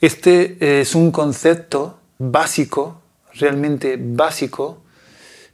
Este 0.00 0.80
es 0.80 0.94
un 0.94 1.10
concepto 1.10 2.00
básico, 2.16 3.02
realmente 3.34 3.98
básico, 4.00 4.82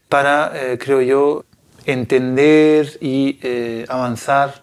para, 0.08 0.52
eh, 0.54 0.78
creo 0.78 1.02
yo, 1.02 1.44
entender 1.84 2.96
y 3.00 3.40
eh, 3.42 3.84
avanzar 3.88 4.62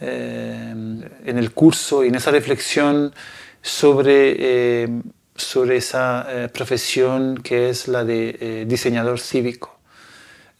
eh, 0.00 0.70
en 0.70 1.38
el 1.38 1.50
curso 1.50 2.04
y 2.04 2.08
en 2.08 2.14
esa 2.14 2.30
reflexión 2.30 3.12
sobre, 3.60 4.88
sobre 5.34 5.78
esa 5.78 6.48
profesión 6.52 7.38
que 7.42 7.70
es 7.70 7.88
la 7.88 8.04
de 8.04 8.64
diseñador 8.68 9.18
cívico. 9.18 9.80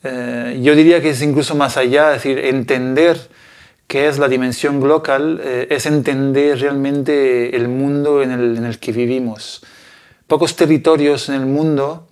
yo 0.03 0.75
diría 0.75 1.01
que 1.01 1.11
es 1.11 1.23
incluso 1.23 1.55
más 1.55 1.77
allá, 1.77 2.09
es 2.17 2.25
decir, 2.25 2.39
entender 2.45 3.19
que 3.89 4.06
es 4.06 4.19
la 4.19 4.28
dimensión 4.28 4.81
global, 4.81 5.41
eh, 5.42 5.67
es 5.70 5.86
entender 5.86 6.61
realmente 6.61 7.56
el 7.56 7.67
mundo 7.69 8.22
en 8.22 8.30
el, 8.30 8.78
que 8.78 8.92
vivimos. 8.92 9.62
Pocos 10.27 10.56
territorios 10.56 11.30
en 11.30 11.36
el 11.36 11.47
mundo 11.47 12.06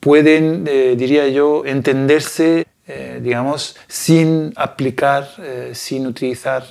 pueden, 0.00 0.64
eh, 0.66 0.94
diría 0.96 1.28
yo, 1.28 1.66
entenderse, 1.66 2.66
eh, 2.88 3.20
digamos, 3.22 3.76
sin 3.86 4.54
aplicar, 4.56 5.28
sin 5.74 6.06
utilizar 6.06 6.64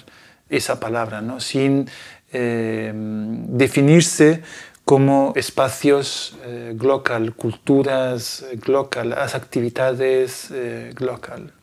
esa 0.49 0.79
palabra, 0.79 1.21
¿no? 1.21 1.39
sin 1.39 1.87
definirse 2.31 4.41
como 4.85 5.33
espacios 5.35 6.35
global, 6.73 7.35
culturas 7.35 8.43
global, 8.55 9.11
las 9.11 9.35
actividades 9.35 10.51
global. 10.95 11.53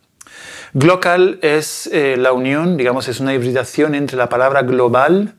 Glocal 0.72 1.38
es 1.42 1.88
eh, 1.92 2.16
la 2.16 2.32
unión, 2.32 2.76
digamos, 2.76 3.08
es 3.08 3.18
una 3.18 3.34
hibridación 3.34 3.94
entre 3.96 4.16
la 4.16 4.28
palabra 4.28 4.62
global 4.62 5.34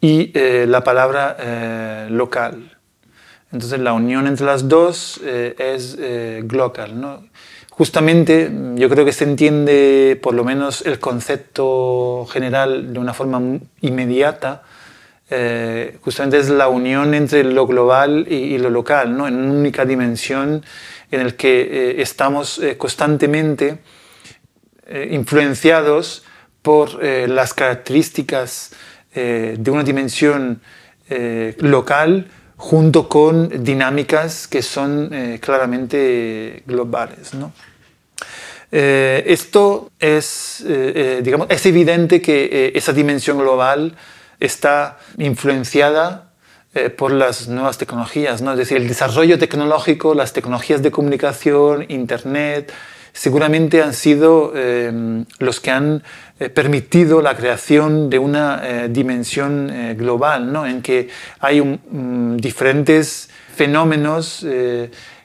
y 0.00 0.30
eh, 0.34 0.66
la 0.68 0.84
palabra 0.84 1.36
eh, 1.40 2.06
local. 2.10 2.78
Entonces 3.52 3.80
la 3.80 3.92
unión 3.92 4.26
entre 4.28 4.46
las 4.46 4.66
dos 4.66 5.20
es 5.22 5.98
glocal. 6.44 6.98
¿no? 6.98 7.24
Justamente 7.68 8.50
yo 8.76 8.88
creo 8.88 9.04
que 9.04 9.12
se 9.12 9.24
entiende 9.24 10.18
por 10.22 10.32
lo 10.32 10.42
menos 10.42 10.80
el 10.86 10.98
concepto 10.98 12.26
general 12.32 12.94
de 12.94 12.98
una 12.98 13.12
forma 13.12 13.42
inmediata. 13.82 14.62
justamente 16.00 16.38
es 16.38 16.48
la 16.48 16.68
unión 16.68 17.12
entre 17.12 17.44
lo 17.44 17.66
global 17.66 18.26
y, 18.26 18.36
y 18.54 18.58
lo 18.58 18.70
local, 18.70 19.14
¿no? 19.18 19.28
en 19.28 19.34
una 19.36 19.52
única 19.52 19.84
dimensión 19.84 20.64
en 21.12 21.20
el 21.20 21.36
que 21.36 21.94
estamos 21.98 22.60
constantemente 22.78 23.78
eh, 24.84 25.08
influenciados 25.12 26.24
por 26.60 27.02
eh, 27.02 27.28
las 27.28 27.54
características 27.54 28.72
eh, 29.14 29.56
de 29.58 29.70
una 29.70 29.84
dimensión 29.84 30.60
local 31.58 32.30
junto 32.56 33.06
con 33.06 33.62
dinámicas 33.62 34.48
que 34.48 34.62
son 34.62 35.10
claramente 35.40 36.62
globales. 36.66 37.32
esto 38.70 39.90
es, 40.00 40.64
digamos, 41.22 41.48
es 41.50 41.66
evidente 41.66 42.22
que 42.22 42.72
esa 42.74 42.94
dimensión 42.94 43.36
global 43.36 43.94
está 44.40 44.98
influenciada 45.18 46.31
por 46.96 47.12
las 47.12 47.48
nuevas 47.48 47.76
tecnologías, 47.76 48.40
¿no? 48.40 48.52
es 48.52 48.58
decir, 48.58 48.78
el 48.78 48.88
desarrollo 48.88 49.38
tecnológico, 49.38 50.14
las 50.14 50.32
tecnologías 50.32 50.82
de 50.82 50.90
comunicación, 50.90 51.84
Internet, 51.88 52.72
seguramente 53.12 53.82
han 53.82 53.94
sido 53.94 54.52
eh, 54.54 55.24
los 55.38 55.60
que 55.60 55.70
han 55.70 56.02
eh, 56.40 56.48
permitido 56.48 57.20
la 57.22 57.36
creación 57.36 58.08
de 58.10 58.18
una 58.18 58.62
eh, 58.64 58.88
dimensión 58.90 59.70
global, 59.96 60.54
en 60.66 60.82
que 60.82 61.08
hay 61.40 61.60
mm, 61.60 62.36
diferentes 62.36 63.28
fenómenos, 63.54 64.44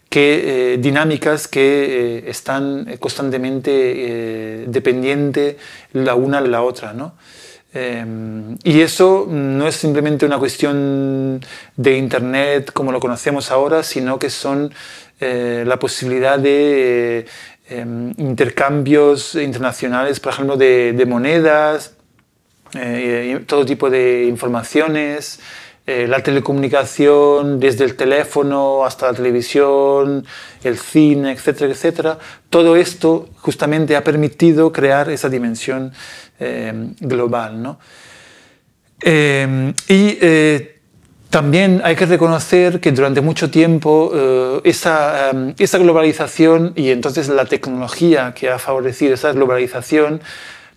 que, 0.09 0.77
dinámicas 0.79 1.47
que 1.47 2.23
están 2.27 2.97
constantemente 2.99 4.65
dependientes 4.67 5.55
la 5.93 6.15
una 6.15 6.41
de 6.41 6.47
la 6.49 6.61
otra. 6.61 6.93
Y 8.63 8.81
eso 8.81 9.27
no 9.29 9.67
es 9.67 9.75
simplemente 9.75 10.25
una 10.25 10.37
cuestión 10.37 11.41
de 11.75 11.97
Internet 11.97 12.71
como 12.73 12.91
lo 12.91 12.99
conocemos 12.99 13.51
ahora, 13.51 13.83
sino 13.83 14.19
que 14.19 14.29
son 14.29 14.73
la 15.19 15.77
posibilidad 15.79 16.37
de 16.37 17.25
Em, 17.69 18.13
intercambios 18.17 19.35
internacionales, 19.35 20.21
por 20.21 20.31
ejemplo, 20.31 20.55
de, 20.55 21.05
monedas, 21.05 21.95
eh, 22.75 23.43
todo 23.45 23.65
tipo 23.65 23.89
de 23.89 24.23
informaciones, 24.23 25.41
eh, 25.89 26.05
la 26.05 26.21
telecomunicación, 26.21 27.61
desde 27.61 27.85
el 27.85 27.95
teléfono 27.95 28.83
hasta 28.83 29.07
la 29.07 29.13
televisión, 29.13 30.25
el 30.61 30.77
cine, 30.77 31.31
etcétera, 31.31 31.71
etcétera. 31.71 32.19
Todo 32.49 32.75
esto 32.75 33.29
justamente 33.37 33.95
ha 33.95 34.03
permitido 34.03 34.73
crear 34.73 35.09
esa 35.09 35.29
dimensión 35.29 35.93
em, 36.41 36.93
global. 36.99 37.63
¿no? 37.63 37.79
Em, 38.99 39.69
y 39.87 40.17
eh, 40.19 40.81
también 41.29 41.79
hay 41.85 41.95
que 41.95 42.05
reconocer 42.05 42.81
que 42.81 42.91
durante 42.91 43.21
mucho 43.21 43.49
tiempo 43.49 44.11
eh, 44.13 44.59
esa, 44.65 45.31
esa, 45.57 45.77
globalización 45.77 46.73
y 46.75 46.89
entonces 46.89 47.29
la 47.29 47.45
tecnología 47.45 48.33
que 48.35 48.49
ha 48.49 48.59
favorecido 48.59 49.13
esa 49.13 49.31
globalización 49.31 50.19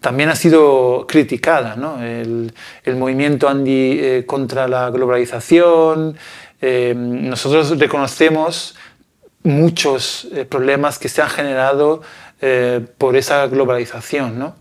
también 0.00 0.28
ha 0.30 0.36
sido 0.36 1.06
criticada. 1.06 1.76
¿no? 1.76 2.02
El, 2.02 2.52
movimiento 2.96 3.48
Andy 3.48 3.98
eh, 4.00 4.24
contra 4.26 4.68
la 4.68 4.90
globalización. 4.90 6.16
Em, 6.60 7.28
nosotros 7.28 7.78
reconocemos 7.78 8.76
muchos 9.42 10.28
eh, 10.32 10.44
problemas 10.44 10.98
que 10.98 11.08
se 11.08 11.22
han 11.22 11.30
generado 11.30 12.02
por 12.96 13.16
esa 13.16 13.46
globalización. 13.48 14.38
¿no? 14.38 14.54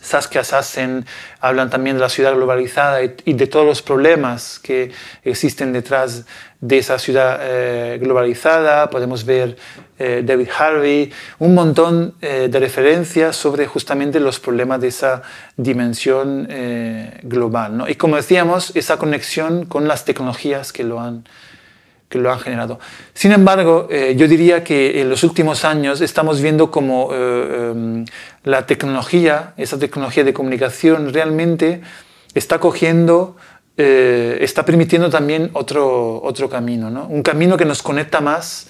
Saskia 0.00 0.44
Sassen 0.44 1.04
hablan 1.40 1.70
también 1.70 1.96
de 1.96 2.02
la 2.02 2.08
ciudad 2.08 2.34
globalizada 2.34 3.02
y, 3.02 3.32
de 3.32 3.46
todos 3.46 3.66
los 3.66 3.82
problemas 3.82 4.58
que 4.58 4.90
existen 5.24 5.72
detrás 5.72 6.24
de 6.60 6.78
esa 6.78 6.98
ciudad 6.98 7.38
eh, 7.42 7.98
globalizada. 8.00 8.90
Podemos 8.90 9.24
ver 9.24 9.56
eh, 9.98 10.22
David 10.24 10.48
Harvey, 10.56 11.12
un 11.38 11.54
montón 11.54 12.14
eh, 12.20 12.48
de 12.50 12.60
referencias 12.60 13.36
sobre 13.36 13.66
justamente 13.66 14.20
los 14.20 14.40
problemas 14.40 14.80
de 14.80 14.88
esa 14.88 15.22
dimensión 15.56 16.48
global. 17.22 17.76
¿no? 17.76 17.88
Y 17.88 17.94
como 17.94 18.16
decíamos, 18.16 18.74
esa 18.74 18.96
conexión 18.96 19.66
con 19.66 19.88
las 19.88 20.04
tecnologías 20.04 20.72
que 20.72 20.84
lo 20.84 21.00
han 21.00 21.24
que 22.08 22.18
lo 22.18 22.32
han 22.32 22.40
generado. 22.40 22.80
Sin 23.12 23.32
embargo, 23.32 23.86
yo 23.90 24.26
diría 24.26 24.64
que 24.64 25.02
en 25.02 25.10
los 25.10 25.24
últimos 25.24 25.66
años 25.66 26.00
estamos 26.00 26.40
viendo 26.40 26.70
como 26.70 27.12
em, 27.12 28.06
la 28.48 28.66
tecnología, 28.66 29.52
esa 29.56 29.78
tecnología 29.78 30.24
de 30.24 30.32
comunicación 30.32 31.12
realmente 31.12 31.82
está 32.34 32.58
cogiendo, 32.58 33.36
eh, 33.76 34.38
está 34.40 34.64
permitiendo 34.64 35.10
también 35.10 35.50
otro, 35.52 36.22
otro 36.22 36.48
camino, 36.48 36.90
¿no? 36.90 37.06
un 37.06 37.22
camino 37.22 37.56
que 37.56 37.64
nos 37.64 37.82
conecta 37.82 38.20
más 38.20 38.68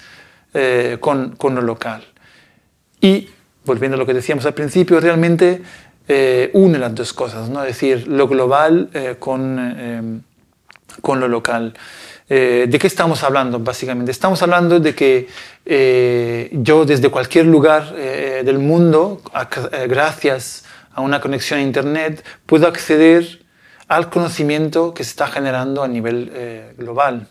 con, 0.99 1.35
con, 1.35 1.53
lo 1.53 1.61
local. 1.61 2.03
Y, 2.99 3.29
volviendo 3.65 3.95
a 3.95 3.99
lo 3.99 4.05
que 4.07 4.15
decíamos 4.15 4.45
al 4.47 4.55
principio, 4.55 4.99
realmente 4.99 5.61
une 6.53 6.79
las 6.79 6.95
dos 6.95 7.13
cosas, 7.13 7.49
¿no? 7.49 7.61
es 7.61 7.67
decir, 7.67 8.07
lo 8.07 8.27
global 8.27 8.89
con 9.19 10.23
con 11.01 11.19
lo 11.19 11.27
local. 11.27 11.73
¿De 12.29 12.77
qué 12.79 12.85
estamos 12.85 13.23
hablando 13.23 13.59
básicamente? 13.59 14.11
Estamos 14.11 14.41
hablando 14.43 14.79
de 14.79 14.93
que 14.93 15.27
yo 16.51 16.85
desde 16.85 17.09
cualquier 17.09 17.47
lugar 17.47 17.91
del 17.93 18.59
mundo, 18.59 19.21
gracias 19.87 20.63
a 20.93 21.01
una 21.01 21.19
conexión 21.19 21.59
a 21.59 21.63
Internet, 21.63 22.23
puedo 22.45 22.67
acceder 22.67 23.43
al 23.87 24.11
conocimiento 24.11 24.93
que 24.93 25.03
se 25.03 25.09
está 25.09 25.27
generando 25.27 25.81
a 25.81 25.87
nivel 25.87 26.31
global. 26.77 27.27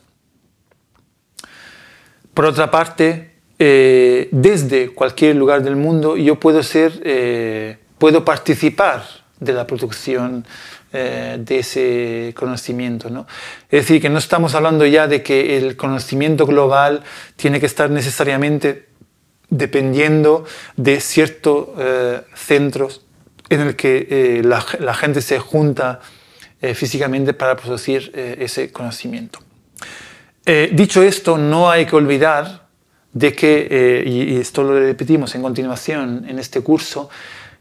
Por 2.34 2.46
otra 2.46 2.70
parte, 2.70 3.38
eh, 3.58 4.28
desde 4.30 4.90
cualquier 4.90 5.34
lugar 5.34 5.64
del 5.64 5.74
mundo 5.74 6.16
yo 6.16 6.38
puedo 6.38 6.62
ser, 6.62 7.00
eh, 7.02 7.78
puedo 7.98 8.24
participar 8.24 9.02
de 9.40 9.52
la 9.52 9.66
producción 9.66 10.46
eh, 10.92 11.36
de 11.38 11.58
ese 11.58 12.34
conocimiento. 12.36 13.10
¿no? 13.10 13.26
Es 13.70 13.82
decir, 13.82 14.00
que 14.00 14.08
no 14.08 14.18
estamos 14.18 14.54
hablando 14.54 14.86
ya 14.86 15.06
de 15.06 15.22
que 15.22 15.56
el 15.56 15.76
conocimiento 15.76 16.46
global 16.46 17.02
tiene 17.36 17.60
que 17.60 17.66
estar 17.66 17.90
necesariamente 17.90 18.88
dependiendo 19.50 20.44
de 20.76 21.00
ciertos 21.00 21.68
centros 22.34 23.06
en 23.48 23.60
el 23.60 23.76
que 23.76 24.42
la, 24.44 24.62
la, 24.78 24.92
gente 24.92 25.22
se 25.22 25.38
junta 25.38 26.00
físicamente 26.74 27.32
para 27.32 27.56
producir 27.56 28.12
ese 28.14 28.70
conocimiento. 28.70 29.38
Eh, 30.50 30.70
dicho 30.72 31.02
esto, 31.02 31.36
no 31.36 31.70
hay 31.70 31.84
que 31.84 31.94
olvidar 31.94 32.68
de 33.12 33.34
que, 33.34 33.68
eh, 33.70 34.02
y, 34.06 34.36
esto 34.38 34.62
lo 34.62 34.80
repetimos 34.80 35.34
en 35.34 35.42
continuación 35.42 36.24
en 36.26 36.38
este 36.38 36.62
curso, 36.62 37.10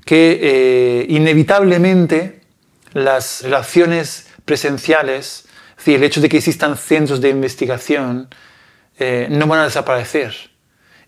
que 0.05 0.39
eh, 0.41 1.05
inevitablemente 1.09 2.39
las 2.93 3.41
relaciones 3.43 4.27
presenciales, 4.45 5.45
es 5.71 5.77
decir, 5.77 5.95
el 5.95 6.03
hecho 6.03 6.21
de 6.21 6.29
que 6.29 6.37
existan 6.37 6.77
centros 6.77 7.21
de 7.21 7.29
investigación, 7.29 8.29
no 8.99 9.45
van 9.45 9.59
a 9.59 9.65
desaparecer 9.65 10.33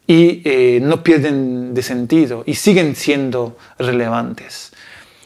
y 0.06 0.80
no 0.84 1.02
pierden 1.02 1.74
de 1.74 1.82
sentido 1.82 2.44
y 2.46 2.54
siguen 2.54 2.96
siendo 2.96 3.58
relevantes. 3.80 4.74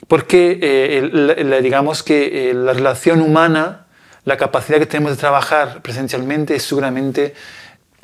Porque 0.07 1.09
digamos 1.61 2.03
que 2.03 2.53
la 2.55 2.71
relación 2.71 3.21
humana 3.21 3.83
la 4.25 4.37
capacidad 4.37 4.79
que 4.79 4.85
tenemos 4.85 5.11
de 5.11 5.17
trabajar 5.17 5.81
presencialmente 5.81 6.55
es 6.55 6.63
seguramente 6.63 7.33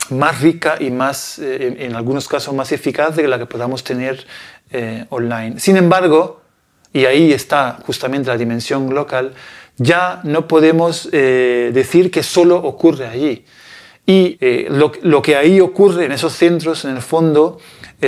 más 0.10 0.42
rica 0.42 0.76
y 0.80 0.92
más, 0.92 1.40
eh, 1.40 1.78
en, 1.80 1.96
algunos 1.96 2.28
casos, 2.28 2.54
más 2.54 2.72
eficaz 2.72 3.16
de 3.16 3.28
la 3.28 3.38
que 3.38 3.46
podamos 3.46 3.84
tener 3.84 4.26
eh, 4.72 5.06
online. 5.10 5.60
Sin 5.60 5.78
embargo, 5.78 6.39
y 6.94 7.06
ahí 7.06 7.32
está 7.32 7.80
justamente 7.86 8.30
la 8.30 8.38
dimensión 8.38 8.94
local, 8.94 9.34
ya 9.78 10.22
no 10.24 10.48
podemos 10.48 11.10
eh, 11.12 11.72
decir 11.74 12.12
que 12.12 12.24
solo 12.24 12.58
ocurre 12.58 13.08
allí. 13.08 13.46
Y 14.06 14.38
lo, 14.70 14.92
lo, 15.04 15.22
que 15.22 15.36
ahí 15.36 15.62
ocurre 15.62 16.06
en 16.06 16.12
esos 16.12 16.34
centros, 16.34 16.84
en 16.84 16.96
el 16.96 17.02
fondo, 17.04 17.60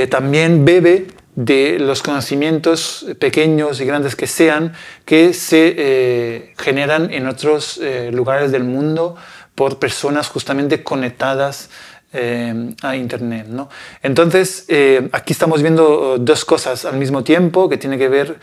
también 0.09 0.65
bebe 0.65 1.05
de 1.35 1.79
los 1.79 2.03
conocimientos 2.03 3.05
pequeños 3.19 3.79
y 3.79 3.85
grandes 3.85 4.15
que 4.15 4.27
sean 4.27 4.73
que 5.05 5.33
se 5.33 5.75
eh, 5.77 6.53
generan 6.57 7.13
en 7.13 7.27
otros 7.27 7.77
eh, 7.77 8.11
lugares 8.11 8.51
del 8.51 8.63
mundo 8.63 9.15
por 9.55 9.79
personas 9.79 10.27
justamente 10.27 10.83
conectadas 10.83 11.69
eh, 12.13 12.73
a 12.81 12.95
Internet. 12.95 13.47
¿no? 13.47 13.69
Entonces, 14.01 14.65
aquí 15.11 15.33
estamos 15.33 15.61
viendo 15.61 16.17
dos 16.17 16.45
cosas 16.45 16.85
al 16.85 16.97
mismo 16.97 17.23
tiempo 17.23 17.69
que 17.69 17.77
tiene 17.77 17.97
que 17.97 18.09
ver 18.09 18.39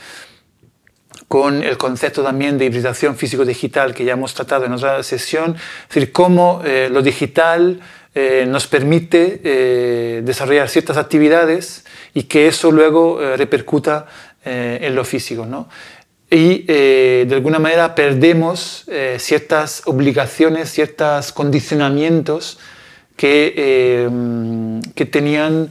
con 1.26 1.62
el 1.62 1.76
concepto 1.76 2.22
también 2.22 2.56
de 2.56 2.64
hibridación 2.66 3.16
físico-digital 3.16 3.94
que 3.94 4.04
ya 4.04 4.12
hemos 4.14 4.32
tratado 4.34 4.64
en 4.64 4.72
otra 4.72 5.02
sesión, 5.02 5.56
es 5.88 5.94
decir, 5.94 6.12
cómo 6.12 6.62
lo 6.90 7.02
digital 7.02 7.80
nos 8.46 8.66
permite 8.66 10.22
desarrollar 10.22 10.68
ciertas 10.68 10.96
actividades 10.96 11.84
y 12.14 12.24
que 12.24 12.48
eso 12.48 12.72
luego 12.72 13.22
eh, 13.22 13.36
repercuta 13.36 14.06
eh, 14.44 14.78
en 14.82 14.94
lo 14.94 15.04
físico. 15.04 15.46
¿no? 15.46 15.68
Y 16.30 16.64
eh, 16.68 17.26
de 17.28 17.34
alguna 17.34 17.58
manera 17.58 17.94
perdemos 17.94 18.84
ciertas 19.18 19.82
obligaciones, 19.86 20.70
ciertos 20.70 21.32
condicionamientos 21.32 22.58
que, 23.18 24.08
que 24.94 25.04
tenían 25.04 25.70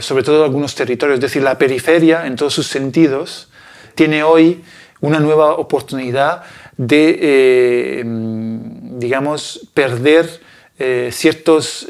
sobre 0.00 0.22
todo 0.22 0.44
algunos 0.44 0.74
territorios. 0.74 1.16
Es 1.16 1.22
decir, 1.22 1.42
la 1.42 1.56
periferia 1.56 2.26
en 2.26 2.36
todos 2.36 2.52
sus 2.52 2.66
sentidos 2.66 3.48
tiene 3.94 4.22
hoy 4.22 4.62
una 5.00 5.20
nueva 5.20 5.54
oportunidad 5.54 6.42
de, 6.76 8.04
digamos, 8.98 9.70
perder 9.72 10.28
ciertos 11.10 11.86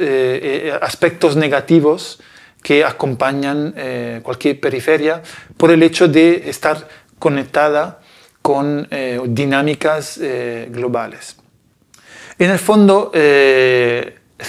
aspectos 0.80 1.34
negativos 1.34 2.20
que 2.62 2.84
acompañan 2.84 3.74
eh, 3.76 4.20
cualquier 4.22 4.60
periferia 4.60 5.22
por 5.56 5.70
el 5.70 5.82
hecho 5.82 6.08
de 6.08 6.50
estar 6.50 6.88
conectada 7.18 8.00
con 8.42 8.86
eh, 8.90 9.20
dinámicas 9.26 10.18
eh, 10.20 10.68
globales. 10.70 11.36
En 12.38 12.50
el 12.50 12.58
fondo, 12.58 13.10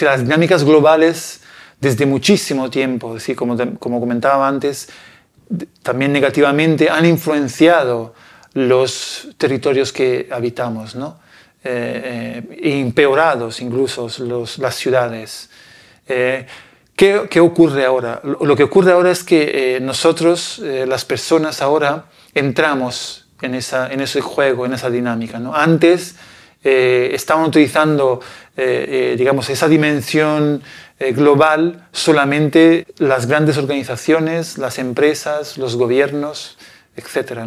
las 0.02 0.22
dinámicas 0.22 0.64
globales 0.64 1.42
desde 1.80 2.06
muchísimo 2.06 2.70
tiempo, 2.70 3.16
así 3.16 3.36
como, 3.36 3.58
como 3.80 4.00
comentaba 4.00 4.48
antes, 4.48 4.90
también 5.82 6.12
negativamente 6.12 6.90
han 6.90 7.06
influenciado 7.06 8.14
los 8.54 9.30
territorios 9.38 9.94
que 9.94 10.28
habitamos, 10.32 10.96
¿no? 10.96 11.20
eh, 11.64 12.42
empeorados 12.62 13.62
incluso 13.62 14.10
los, 14.20 14.58
las 14.58 14.76
ciudades. 14.76 15.50
¿Qué, 17.00 17.40
ocurre 17.40 17.86
ahora? 17.86 18.22
Lo 18.24 18.58
que 18.58 18.64
ocurre 18.64 18.92
ahora 18.92 19.10
es 19.10 19.24
que 19.24 19.78
eh, 19.78 19.80
nosotros, 19.80 20.60
eh, 20.60 20.86
las 20.86 21.06
personas 21.06 21.62
ahora, 21.62 22.08
entramos 22.34 23.26
en, 23.42 23.56
esa, 23.56 23.90
en 23.90 24.02
ese 24.02 24.20
juego, 24.20 24.66
en 24.66 24.74
esa 24.74 24.90
dinámica. 24.90 25.40
¿no? 25.40 25.56
Antes 25.56 26.16
eh, 26.64 27.12
estaban 27.14 27.46
utilizando, 27.46 28.20
digamos, 28.56 29.50
esa 29.50 29.70
dimensión 29.70 30.62
global 31.00 31.88
solamente 31.94 32.86
las 32.98 33.26
grandes 33.26 33.58
organizaciones, 33.58 34.58
las 34.58 34.80
empresas, 34.80 35.58
los 35.58 35.78
gobiernos, 35.78 36.58
etc. 36.98 37.40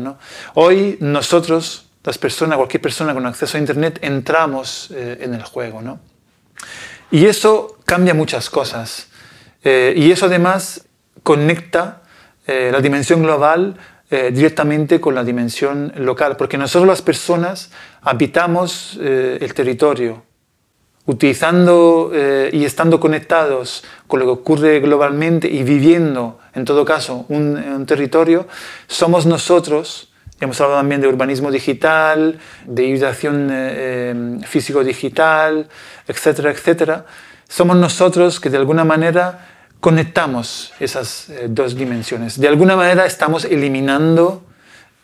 Hoy 0.54 0.96
nosotros, 1.00 1.90
las 2.02 2.16
personas, 2.16 2.56
cualquier 2.56 2.80
persona 2.80 3.12
con 3.12 3.26
acceso 3.26 3.58
a 3.58 3.60
Internet, 3.60 3.98
entramos 4.00 4.90
en 4.90 5.34
el 5.34 5.42
juego. 5.42 5.82
¿no? 5.82 6.00
Y 7.10 7.26
eso 7.26 7.76
cambia 7.84 8.14
muchas 8.14 8.48
cosas. 8.48 9.08
Eh, 9.64 9.92
y 9.96 10.10
eso 10.10 10.26
además 10.26 10.86
conecta 11.22 12.02
eh, 12.46 12.70
la 12.72 12.80
dimensión 12.80 13.22
global 13.22 13.76
eh, 14.12 14.30
directamente 14.30 15.00
con 15.00 15.14
la 15.14 15.24
dimensión 15.24 15.90
local, 15.96 16.36
porque 16.36 16.58
nosotros 16.58 16.86
las 16.86 17.00
personas 17.00 17.70
habitamos 18.02 18.98
el 19.00 19.54
territorio, 19.54 20.22
utilizando 21.06 22.12
y 22.52 22.64
estando 22.64 23.00
conectados 23.00 23.82
con 24.06 24.20
lo 24.20 24.26
que 24.26 24.32
ocurre 24.32 24.80
globalmente 24.80 25.48
y 25.48 25.62
viviendo, 25.62 26.38
en 26.54 26.66
todo 26.66 26.84
caso, 26.84 27.24
un, 27.30 27.86
territorio, 27.86 28.46
somos 28.86 29.24
nosotros 29.24 30.08
Hemos 30.40 30.60
hablado 30.60 30.80
también 30.80 31.00
de 31.00 31.06
urbanismo 31.06 31.52
digital, 31.52 32.40
de 32.66 32.84
hibridación 32.84 34.42
físico-digital, 34.44 35.68
etcétera, 36.08 36.50
etcétera. 36.50 37.06
Somos 37.46 37.76
nosotros 37.76 38.40
que 38.40 38.50
de 38.50 38.56
alguna 38.56 38.82
manera 38.82 39.51
conectamos 39.82 40.72
esas 40.78 41.28
eh, 41.28 41.48
dos 41.48 41.74
dimensiones. 41.74 42.38
De 42.38 42.46
alguna 42.46 42.76
manera 42.76 43.04
estamos 43.04 43.44
eliminando 43.44 44.44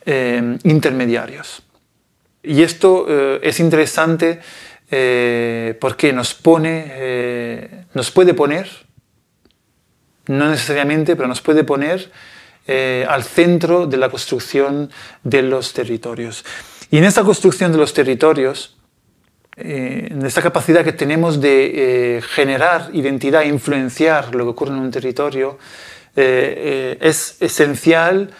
eh, 0.07 0.57
intermediarios. 0.63 1.63
Y 2.45 2.63
esto 2.63 3.05
eh, 3.09 3.41
es 3.43 3.59
interesante 3.59 4.41
porque 5.81 6.15
nos 6.15 6.33
pone, 6.33 7.85
nos 7.93 8.11
puede 8.11 8.33
poner, 8.33 8.71
no 10.29 10.49
necesariamente, 10.49 11.15
pero 11.15 11.29
nos 11.29 11.43
puede 11.43 11.63
poner 11.63 12.11
al 13.07 13.23
centro 13.23 13.87
de 13.87 13.99
la 13.99 14.09
construcción 14.09 14.91
de 15.25 15.43
los 15.43 15.75
territorios. 15.75 16.43
Y 16.91 16.97
en 16.97 17.05
esta 17.05 17.23
construcción 17.23 17.71
de 17.71 17.77
los 17.77 17.93
territorios, 17.93 18.78
eh, 19.61 20.09
esta 20.25 20.41
capacidad 20.41 20.85
que 20.85 20.93
tenemos 20.93 21.41
de 21.41 22.17
eh, 22.17 22.23
generar 22.23 22.91
identidad, 22.93 23.43
influenciar 23.43 24.35
lo 24.35 24.45
que 24.45 24.51
ocurre 24.51 24.73
en 24.73 24.79
un 24.79 24.91
territorio, 24.91 25.59
eh, 26.15 26.97
es 27.01 27.37
esencial 27.41 28.31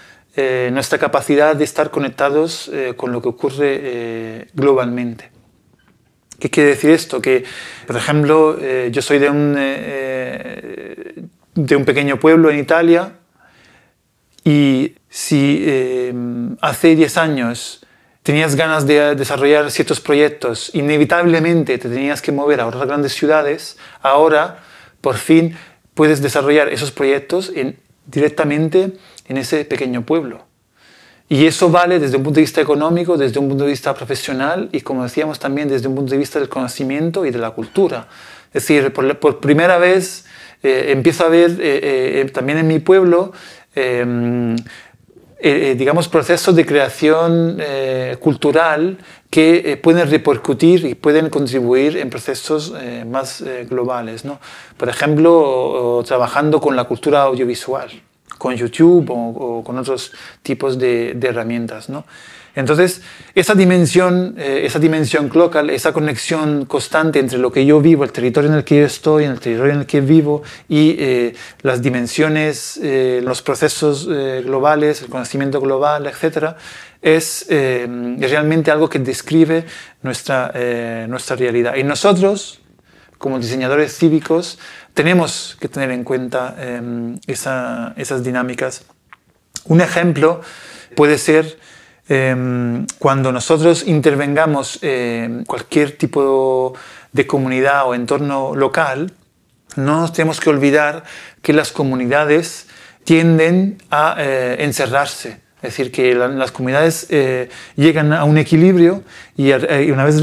nuestra 0.71 0.99
capacidad 0.99 1.57
de 1.57 1.65
estar 1.65 1.91
conectados 1.91 2.71
con 2.97 3.11
lo 3.11 3.21
que 3.21 3.29
ocurre 3.29 4.47
globalmente. 4.55 5.33
¿Qué 6.39 6.49
quiere 6.49 6.69
decir 6.69 6.91
esto? 6.91 7.21
Que, 7.21 7.43
por 7.89 7.97
ejemplo, 7.97 8.57
yo 8.89 9.03
soy 9.03 9.19
de 9.19 9.31
un, 9.31 9.55
de 11.55 11.77
un 11.77 11.85
pequeño 11.85 12.21
pueblo 12.21 12.51
en 12.51 12.61
Italia 12.61 13.15
y 14.45 14.95
si 15.09 15.67
hace 16.61 16.95
10 16.95 17.17
años 17.17 17.85
tenías 18.29 18.57
ganas 18.57 18.87
de 18.87 19.15
desarrollar 19.15 19.71
ciertos 19.71 20.03
proyectos, 20.03 20.71
inevitablemente 20.75 21.79
te 21.79 21.89
tenías 21.89 22.21
que 22.21 22.31
mover 22.31 22.61
a 22.61 22.67
otras 22.67 22.87
grandes 22.87 23.15
ciudades, 23.15 23.79
ahora 24.03 24.59
por 25.01 25.17
fin 25.17 25.57
puedes 25.95 26.21
desarrollar 26.21 26.69
esos 26.69 26.91
proyectos 26.91 27.51
directamente 28.05 28.93
en 29.29 29.39
ese 29.39 29.65
pequeño 29.65 30.03
pueblo. 30.03 30.45
Y 31.31 31.47
eso 31.47 31.71
vale 31.71 31.99
desde 31.99 32.19
un 32.19 32.23
punto 32.23 32.35
de 32.35 32.43
vista 32.43 32.61
económico, 32.61 33.17
desde 33.17 33.39
un 33.39 33.49
punto 33.49 33.65
de 33.65 33.71
vista 33.71 33.95
profesional 33.95 34.69
y, 34.73 34.83
como 34.83 35.05
decíamos, 35.05 35.39
también 35.39 35.67
desde 35.67 35.89
un 35.89 35.95
punto 35.95 36.11
de 36.11 36.19
vista 36.19 36.39
del 36.39 36.51
conocimiento 36.51 37.25
y 37.25 37.31
de 37.31 37.39
la 37.39 37.53
cultura. 37.53 38.09
Es 38.49 38.65
decir, 38.65 38.93
por, 38.93 39.41
primera 39.41 39.79
vez 39.79 40.27
eh, 40.63 40.89
empiezo 40.89 41.25
a 41.25 41.31
ver 41.31 41.53
eh, 41.53 42.21
eh, 42.21 42.31
también 42.31 42.59
en 42.59 42.69
mi 42.69 42.79
pueblo 42.79 43.33
em, 45.41 45.77
digamos, 45.77 46.09
procesos 46.09 46.55
de 46.55 46.65
creación 46.65 47.61
cultural 48.21 48.99
que 49.31 49.79
pueden 49.83 50.11
repercutir 50.11 50.85
y 50.85 50.95
pueden 50.95 51.31
contribuir 51.31 51.97
en 51.97 52.11
procesos 52.11 52.75
más 53.07 53.45
globales. 53.69 54.25
¿no? 54.25 54.41
Por 54.77 54.89
ejemplo, 54.89 56.03
trabajando 56.07 56.61
con 56.61 56.77
la 56.77 56.85
cultura 56.85 57.23
audiovisual 57.23 57.91
con 58.39 58.55
YouTube 58.55 59.11
o, 59.11 59.63
con 59.65 59.77
otros 59.79 60.13
tipos 60.43 60.79
de, 60.79 61.19
herramientas. 61.21 61.89
¿no? 61.91 62.05
Entonces, 62.59 63.03
esa 63.37 63.55
dimensión, 63.55 64.35
eh, 64.37 64.63
esa 64.65 64.81
dimensión 64.81 65.31
local, 65.33 65.71
esa 65.71 65.93
conexión 65.93 66.65
constante 66.65 67.21
entre 67.21 67.39
lo 67.39 67.53
que 67.53 67.65
yo 67.65 67.81
vivo, 67.81 68.03
el 68.03 68.11
territorio 68.11 68.51
en 68.51 68.57
el 68.57 68.65
que 68.65 68.81
yo 68.81 68.85
estoy, 68.85 69.27
en 69.27 69.31
el 69.31 69.39
territorio 69.39 69.75
en 69.75 69.79
el 69.79 69.87
que 69.87 70.01
vivo 70.01 70.43
y 70.69 70.97
eh, 70.99 71.35
las 71.63 71.81
dimensiones, 71.83 72.77
eh, 72.83 73.21
los 73.23 73.43
procesos 73.43 74.09
globales, 74.09 75.03
el 75.03 75.09
conocimiento 75.09 75.61
global, 75.61 76.09
etc., 76.09 76.57
es 77.01 77.47
realmente 77.49 78.73
algo 78.73 78.89
que 78.89 78.99
describe 78.99 79.65
nuestra, 80.03 80.53
nuestra 81.07 81.37
realidad. 81.37 81.77
Y 81.77 81.85
nosotros, 81.85 82.61
como 83.19 83.39
diseñadores 83.39 83.97
cívicos, 83.97 84.59
tenemos 84.95 85.57
que 85.61 85.69
tener 85.69 85.93
en 85.93 86.03
cuenta 86.03 86.57
em, 86.59 87.21
esas 87.29 88.25
dinámicas. 88.25 88.83
Un 89.67 89.81
ejemplo 89.81 90.41
puede 90.97 91.19
ser 91.19 91.57
em, 92.09 92.87
cuando 92.99 93.33
nosotros 93.33 93.87
intervengamos 93.87 94.79
en 94.83 95.45
cualquier 95.45 95.97
tipo 95.97 96.75
de 97.13 97.27
comunidad 97.27 97.87
o 97.87 97.95
entorno 97.95 98.55
local, 98.55 99.13
no 99.77 100.01
nos 100.01 100.13
tenemos 100.13 100.41
que 100.41 100.51
olvidar 100.51 101.05
que 101.43 101.53
las 101.53 101.73
comunidades 101.73 102.67
tienden 103.05 103.79
a 103.91 104.17
eh, 104.19 104.57
encerrarse. 104.61 105.41
Es 105.57 105.77
decir, 105.77 105.91
que 105.91 106.15
las 106.15 106.53
comunidades 106.53 107.09
eh, 107.11 107.49
llegan 107.75 108.13
a 108.13 108.23
un 108.23 108.39
equilibrio 108.39 109.03
y, 109.37 109.51
eh, 109.51 109.91
una, 109.93 110.05
vez, 110.05 110.21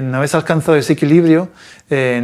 una 0.00 0.18
vez 0.18 0.34
alcanzado 0.34 0.78
ese 0.78 0.94
equilibrio, 0.94 1.50
eh, 1.90 2.20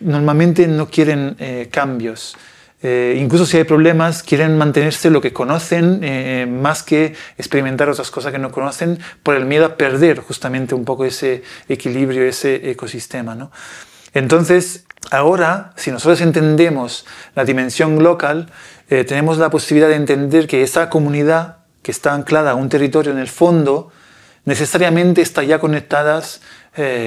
normalmente 0.00 0.66
no 0.66 0.88
quieren 0.88 1.36
eh, 1.38 1.68
cambios. 1.70 2.36
Eh, 2.82 3.18
incluso 3.20 3.44
si 3.44 3.56
hay 3.56 3.64
problemas, 3.64 4.22
quieren 4.22 4.56
mantenerse 4.56 5.10
lo 5.10 5.20
que 5.20 5.32
conocen 5.32 6.60
más 6.60 6.82
que 6.82 7.14
experimentar 7.36 7.88
otras 7.88 8.10
cosas 8.10 8.32
que 8.32 8.38
no 8.38 8.52
conocen 8.52 8.98
por 9.22 9.34
el 9.34 9.46
miedo 9.46 9.66
a 9.66 9.76
perder 9.76 10.20
justamente 10.20 10.74
un 10.74 10.84
poco 10.84 11.04
ese 11.04 11.42
equilibrio, 11.68 12.22
ese 12.22 12.70
ecosistema. 12.70 13.34
¿no? 13.34 13.50
Entonces, 14.14 14.84
ahora, 15.10 15.72
si 15.76 15.90
nosotros 15.90 16.20
entendemos 16.20 17.04
la 17.34 17.44
dimensión 17.44 18.02
local, 18.02 18.50
tenemos 18.88 19.38
la 19.38 19.50
posibilidad 19.50 19.88
de 19.88 19.96
entender 19.96 20.46
que 20.46 20.62
esa 20.62 20.88
comunidad 20.88 21.58
que 21.82 21.90
está 21.90 22.14
anclada 22.14 22.52
a 22.52 22.54
un 22.54 22.68
territorio 22.68 23.10
en 23.12 23.18
el 23.18 23.28
fondo, 23.28 23.90
necesariamente 24.44 25.20
está 25.20 25.42
ya 25.42 25.58
conectada 25.58 26.22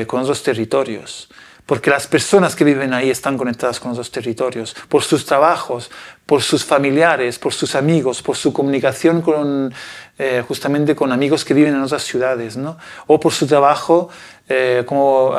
con 0.06 0.22
otros 0.22 0.44
territorios 0.44 1.30
porque 1.72 1.90
las 1.90 2.06
personas 2.06 2.54
que 2.54 2.66
viven 2.66 2.94
ahí 2.94 3.10
están 3.10 3.38
conectadas 3.38 3.80
con 3.80 3.96
los 3.96 4.12
territorios, 4.12 4.76
por 4.90 5.04
sus 5.04 5.26
trabajos, 5.26 5.90
por 6.26 6.42
sus 6.42 6.66
familiares, 6.66 7.40
por 7.40 7.54
sus 7.54 7.76
amigos, 7.76 8.22
por 8.22 8.36
su 8.36 8.52
comunicación 8.52 9.22
con, 9.22 9.74
eh, 10.20 10.44
justamente 10.46 10.98
con 10.98 11.14
amigos 11.14 11.46
que 11.46 11.54
viven 11.54 11.74
en 11.74 11.82
otras 11.82 12.04
ciudades, 12.04 12.58
¿no? 12.58 12.78
o 13.08 13.22
por 13.22 13.32
su 13.32 13.48
trabajo, 13.48 14.10
eh, 14.50 14.84
como 14.86 15.34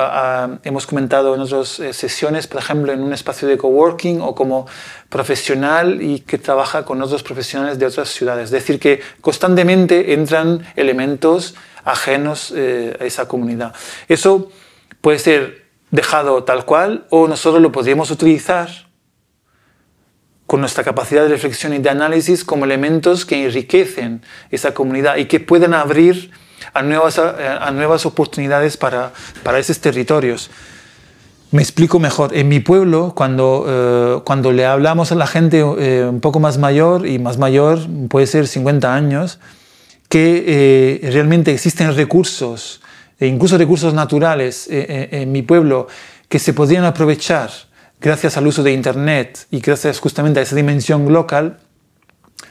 hemos 0.65 0.87
comentado 0.87 1.35
en 1.35 1.43
otras 1.43 1.79
eh, 1.81 1.93
sesiones, 1.93 2.47
por 2.47 2.63
ejemplo, 2.63 2.95
en 2.95 3.03
un 3.03 3.13
espacio 3.13 3.47
de 3.47 3.59
coworking 3.59 4.23
o 4.23 4.35
como 4.35 4.67
profesional 5.11 6.01
y 6.01 6.21
que 6.21 6.39
trabaja 6.39 6.83
con 6.83 7.03
otros 7.03 7.23
profesionales 7.23 7.79
de 7.79 7.85
otras 7.85 8.09
ciudades. 8.09 8.45
Es 8.45 8.53
decir, 8.53 8.81
que 8.81 9.03
constantemente 9.21 10.15
entran 10.15 10.67
elementos 10.77 11.57
ajenos 11.85 12.53
a 12.53 13.05
esa 13.05 13.29
comunidad. 13.29 13.75
Eso 14.09 14.51
puede 15.03 15.19
ser 15.19 15.62
dejado 15.93 16.43
tal 16.43 16.65
cual 16.65 17.07
o 17.11 17.29
nosotros 17.29 17.63
lo 17.63 17.71
podríamos 17.71 18.11
utilizar 18.11 18.69
con 20.47 20.61
nuestra 20.61 20.83
capacidad 20.83 21.23
de 21.23 21.29
reflexión 21.29 21.73
y 21.75 21.79
de 21.79 21.91
análisis 21.91 22.45
como 22.45 22.65
elementos 22.65 23.25
que 23.25 23.45
enriquecen 23.45 24.23
esa 24.51 24.75
comunidad 24.75 25.17
y 25.17 25.27
que 25.27 25.39
puedan 25.39 25.75
abrir 25.75 26.33
a 26.75 26.83
nuevas, 26.83 27.19
a 27.19 27.71
nuevas 27.71 28.07
oportunidades 28.07 28.77
para, 28.77 29.13
para 29.43 29.59
esos 29.59 29.79
territorios. 29.79 30.51
Me 31.51 31.61
explico 31.61 31.99
mejor. 31.99 32.35
En 32.35 32.49
mi 32.49 32.61
pueblo, 32.61 33.13
cuando, 33.15 33.67
eh, 33.69 34.23
cuando 34.25 34.53
le 34.53 34.65
hablamos 34.65 35.13
a 35.13 35.15
la 35.15 35.27
gente 35.27 35.59
eh, 35.61 36.07
un 36.09 36.21
poco 36.21 36.41
más 36.41 36.57
mayor, 36.57 37.07
y 37.07 37.19
más 37.19 37.37
mayor 37.37 37.79
puede 38.09 38.27
ser 38.27 38.47
50 38.47 38.95
años, 38.95 39.39
que 40.09 40.45
eh, 40.47 41.11
realmente 41.13 41.53
existen 41.53 41.95
recursos 41.95 42.81
e 43.23 43.29
incluso 43.29 43.57
recursos 43.57 43.95
naturales 43.95 44.67
eh, 44.67 44.85
eh, 44.89 45.23
en 45.23 45.31
mi 45.31 45.43
pueblo 45.43 45.87
que 46.29 46.41
se 46.41 46.53
podrían 46.53 46.85
aprovechar 46.85 47.51
gracias 48.01 48.37
al 48.37 48.49
uso 48.49 48.65
de 48.65 48.73
Internet 48.73 49.47
y 49.53 49.61
gracias 49.61 50.01
justamente 50.01 50.41
a 50.41 50.43
esa 50.43 50.57
dimensión 50.57 51.13
local, 51.13 51.61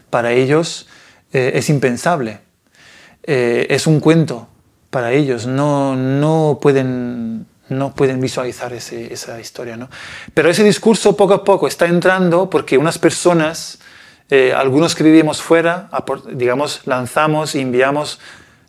para 0.10 0.32
ellos 0.32 0.88
eh, 1.34 1.52
es 1.56 1.70
impensable. 1.70 2.40
es 3.24 3.86
un 3.86 4.00
cuento 4.00 4.48
para 4.90 5.12
ellos, 5.12 5.46
no, 5.46 5.98
no, 5.98 6.60
pueden, 6.62 7.48
no 7.68 7.94
pueden 7.94 8.22
visualizar 8.22 8.72
esa 8.72 9.42
historia. 9.42 9.76
¿no? 9.76 9.90
Pero 10.34 10.50
ese 10.50 10.64
discurso 10.64 11.18
poco 11.18 11.34
a 11.34 11.44
poco 11.44 11.68
está 11.68 11.86
entrando 11.86 12.50
porque 12.50 12.78
unas 12.78 12.98
personas, 12.98 13.80
algunos 14.56 14.96
que 14.96 15.04
vivimos 15.04 15.42
fuera, 15.42 15.90
digamos, 16.34 16.82
lanzamos 16.86 17.56
y 17.56 17.60
enviamos 17.60 18.20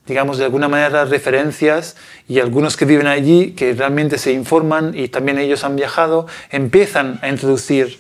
digamos, 0.07 0.39
de 0.39 0.45
alguna 0.45 0.69
manera 0.69 1.05
referencias 1.05 1.97
y 2.29 2.41
algunos 2.41 2.77
que 2.77 2.85
viven 2.85 3.07
allí, 3.07 3.53
que 3.53 3.73
realmente 3.73 4.19
se 4.19 4.33
informan 4.33 4.99
y 4.99 5.09
también 5.09 5.39
ellos 5.39 5.65
han 5.65 5.77
viajado, 5.77 6.27
empiezan 6.51 7.19
a 7.23 7.29
introducir 7.29 7.99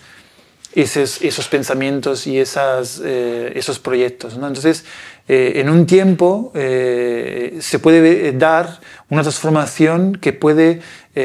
esos, 0.74 1.22
esos 1.22 1.48
pensamientos 1.48 2.26
y 2.26 2.38
esas, 2.38 3.00
eh, 3.04 3.52
esos 3.54 3.78
proyectos. 3.78 4.36
¿no? 4.36 4.46
Entonces, 4.48 4.84
eh, 5.28 5.52
en 5.56 5.68
un 5.68 5.86
tiempo 5.86 6.50
eh, 6.54 7.58
se 7.60 7.78
puede 7.78 8.32
dar 8.32 8.80
una 9.08 9.22
transformación 9.22 10.16
que 10.16 10.32
puede 10.32 10.80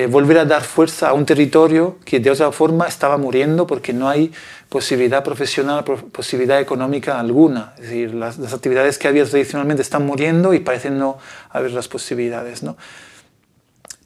volver 0.09 0.39
a 0.39 0.45
dar 0.45 0.63
fuerza 0.63 1.09
a 1.09 1.13
un 1.13 1.25
territorio 1.25 1.97
que 2.03 2.19
de 2.19 2.29
otra 2.29 2.51
forma 2.51 2.87
estaba 2.87 3.17
muriendo 3.17 3.65
porque 3.65 3.93
no 3.93 4.09
hay 4.09 4.33
posibilidad 4.69 5.23
profesional, 5.23 5.83
posibilidad 5.83 6.59
económica 6.59 7.19
alguna. 7.19 7.73
Es 7.77 7.83
decir, 7.83 8.13
las, 8.13 8.37
actividades 8.53 8.97
que 8.97 9.07
había 9.07 9.25
tradicionalmente 9.25 9.81
están 9.81 10.05
muriendo 10.05 10.53
y 10.53 10.59
parecen 10.59 10.99
no 10.99 11.17
haber 11.49 11.71
las 11.71 11.87
posibilidades. 11.87 12.63
¿no? 12.63 12.75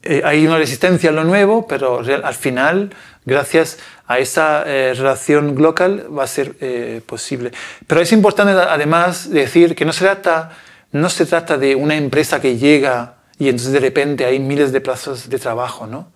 Eh, 0.02 0.22
hay 0.24 0.46
una 0.46 0.58
resistencia 0.58 1.10
a 1.10 1.12
lo 1.12 1.24
nuevo, 1.24 1.66
pero 1.66 2.00
al 2.00 2.34
final, 2.34 2.90
gracias 3.24 3.78
a 4.06 4.18
esa 4.18 4.64
eh, 4.66 4.94
relación 4.94 5.60
local, 5.60 6.06
va 6.16 6.24
a 6.24 6.28
ser 6.28 6.54
eh, 6.60 7.00
posible. 7.04 7.52
Pero 7.86 8.00
es 8.00 8.12
importante 8.12 8.52
además 8.52 9.30
decir 9.30 9.74
que 9.74 9.84
no 9.84 9.92
se, 9.92 10.04
trata, 10.04 10.50
no 10.92 11.08
se 11.08 11.26
trata 11.26 11.56
de 11.56 11.74
una 11.74 11.96
empresa 11.96 12.40
que 12.40 12.56
llega 12.56 13.14
y 13.38 13.48
entonces 13.48 13.72
de 13.72 13.80
repente 13.80 14.24
hay 14.24 14.38
miles 14.38 14.72
de 14.72 14.80
plazas 14.80 15.28
de 15.28 15.38
trabajo, 15.38 15.86
¿no? 15.86 16.08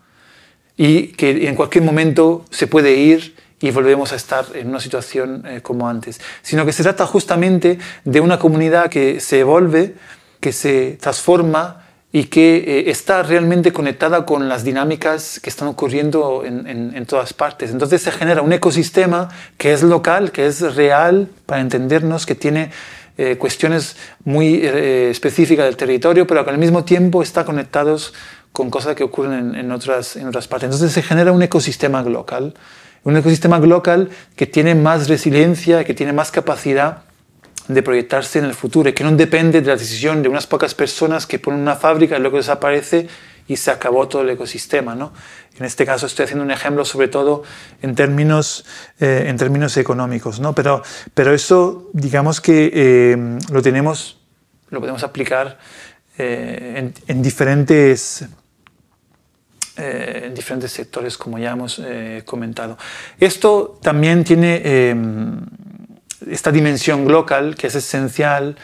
Y 0.77 1.09
que 1.09 1.49
en 1.49 1.55
cualquier 1.55 1.85
momento 1.85 2.45
se 2.51 2.67
puede 2.67 2.95
ir 2.95 3.35
y 3.61 3.71
volvemos 3.71 4.13
a 4.13 4.17
estar 4.17 4.45
en 4.55 4.69
una 4.69 4.81
situación 4.81 5.43
eh, 5.47 5.61
como 5.63 5.89
antes, 5.89 6.21
sino 6.43 6.67
que 6.67 6.73
se 6.73 6.83
trata 6.83 7.07
justamente 7.07 7.79
de 8.05 8.21
una 8.21 8.39
comunidad 8.39 8.91
que 8.91 9.21
se 9.21 9.41
evolve, 9.41 9.95
que 10.41 10.53
se 10.53 10.99
transforma 11.01 11.83
y 12.13 12.25
que 12.25 12.57
eh, 12.57 12.91
está 12.91 13.23
realmente 13.23 13.73
conectada 13.73 14.25
con 14.27 14.49
las 14.49 14.63
dinámicas 14.65 15.41
que 15.41 15.51
están 15.51 15.69
ocurriendo 15.69 16.45
en, 16.45 16.67
en, 16.67 17.07
todas 17.07 17.33
partes. 17.33 17.71
Entonces 17.71 18.03
se 18.03 18.11
genera 18.11 18.43
un 18.43 18.53
ecosistema 18.53 19.29
que 19.59 19.73
es 19.73 19.83
local, 19.83 20.33
que 20.33 20.47
es 20.47 20.61
real, 20.77 21.29
para 21.47 21.61
entendernos, 21.61 22.25
que 22.27 22.35
tiene 22.35 22.71
eh, 23.19 23.37
cuestiones 23.37 23.97
muy 24.25 24.65
específicas 24.65 25.67
del 25.67 25.77
territorio, 25.77 26.27
pero 26.27 26.45
que 26.45 26.51
al 26.51 26.59
mismo 26.59 26.85
tiempo 26.85 27.23
está 27.23 27.45
conectados 27.45 28.13
con 28.53 28.71
cosas 28.71 28.95
que 28.95 29.05
ocurren 29.05 29.55
en, 29.55 29.71
otras, 29.73 30.17
en 30.17 30.29
otras 30.29 30.49
partes. 30.49 30.67
Entonces 30.67 30.93
se 30.93 31.03
genera 31.03 31.33
un 31.33 31.43
ecosistema 31.43 32.03
local 32.03 32.55
un 33.07 33.17
ecosistema 33.17 33.61
local 33.61 34.11
que 34.35 34.47
tiene 34.47 34.75
más 34.75 35.09
resiliencia, 35.09 35.85
que 35.85 35.95
tiene 35.95 36.13
más 36.13 36.33
capacidad 36.33 37.05
de 37.69 37.81
proyectarse 37.81 38.41
en 38.41 38.47
el 38.47 38.55
futuro 38.55 38.89
y 38.89 38.95
que 38.95 39.05
no 39.05 39.13
depende 39.13 39.61
de 39.61 39.69
la 39.69 39.77
decisión 39.77 40.25
de 40.25 40.29
unas 40.29 40.49
pocas 40.49 40.75
personas 40.75 41.25
que 41.25 41.39
ponen 41.39 41.61
una 41.61 41.77
fábrica 41.77 42.17
y 42.17 42.21
luego 42.21 42.39
desaparece 42.39 43.07
y 43.49 43.57
se 43.57 43.71
acabó 43.71 44.09
todo 44.09 44.23
el 44.23 44.31
ecosistema. 44.31 44.95
¿no? 44.95 45.13
En 45.59 45.65
este 45.65 45.87
caso 45.87 46.07
estoy 46.07 46.25
haciendo 46.25 46.45
un 46.45 46.51
ejemplo 46.51 46.85
sobre 46.85 47.09
todo 47.09 47.43
en 47.83 47.95
términos, 47.95 48.65
eh, 49.01 49.25
en 49.27 49.37
términos 49.37 49.77
económicos, 49.77 50.41
¿no? 50.41 50.55
pero, 50.55 50.83
pero 51.15 51.33
eso 51.33 51.91
digamos 51.93 52.41
que 52.41 52.71
eh, 52.73 53.39
lo 53.51 53.63
tenemos, 53.63 54.19
lo 54.71 54.81
podemos 54.81 55.03
aplicar 55.03 55.59
eh, 56.19 56.93
en, 57.07 57.23
diferentes 57.23 58.27
en 59.79 60.35
diferentes 60.35 60.73
sectores, 60.73 61.19
como 61.19 61.39
ya 61.39 61.53
hemos 61.53 61.83
comentado. 62.25 62.79
Esto 63.21 63.79
también 63.83 64.25
tiene 64.25 64.95
esta 66.31 66.51
dimensión 66.51 67.07
local, 67.09 67.57
que 67.57 67.67
es 67.67 67.75
esencial, 67.75 68.57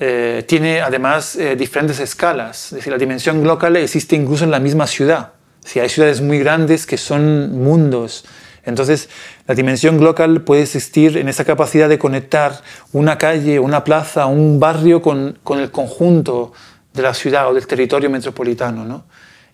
eh, 0.00 0.44
tiene 0.46 0.80
además 0.80 1.36
eh, 1.36 1.56
diferentes 1.56 2.00
escalas. 2.00 2.66
Es 2.66 2.76
decir, 2.76 2.92
la 2.92 2.98
dimensión 2.98 3.42
local 3.44 3.76
existe 3.76 4.16
incluso 4.16 4.44
en 4.44 4.50
la 4.50 4.60
misma 4.60 4.86
ciudad. 4.86 5.32
Si 5.64 5.80
hay 5.80 5.88
ciudades 5.88 6.20
muy 6.20 6.38
grandes 6.38 6.86
que 6.86 6.96
son 6.96 7.58
mundos. 7.58 8.24
Entonces, 8.64 9.08
la 9.46 9.54
dimensión 9.54 10.02
local 10.02 10.42
puede 10.42 10.62
existir 10.62 11.16
en 11.16 11.28
esa 11.28 11.44
capacidad 11.44 11.88
de 11.88 11.98
conectar 11.98 12.60
una 12.92 13.18
calle, 13.18 13.58
una 13.58 13.82
plaza, 13.84 14.26
un 14.26 14.60
barrio 14.60 15.00
con, 15.02 15.38
con 15.42 15.58
el 15.58 15.70
conjunto 15.70 16.52
de 16.92 17.02
la 17.02 17.14
ciudad 17.14 17.48
o 17.48 17.54
del 17.54 17.66
territorio 17.66 18.10
metropolitano. 18.10 18.84
¿no? 18.84 19.04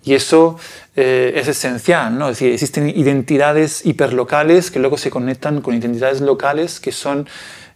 Y 0.05 0.15
eso 0.15 0.59
eh, 0.97 1.33
es 1.35 1.49
esencial, 1.49 2.19
¿no? 2.19 2.29
Es 2.29 2.39
decir, 2.39 2.53
existen 2.53 2.91
identidades 2.91 3.87
hiperlocales 3.87 4.71
que 4.71 4.79
luego 4.79 4.99
se 4.99 5.11
conectan 5.11 5.63
con 5.63 5.75
identidades 5.75 6.21
locales 6.21 6.79
que 6.79 6.93
son, 6.93 7.27